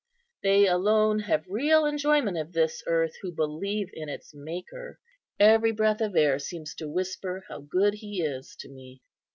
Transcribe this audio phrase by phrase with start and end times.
[0.41, 4.99] They alone have real enjoyment of this earth who believe in its Maker.
[5.39, 9.03] Every breath of air seems to whisper how good He is to me."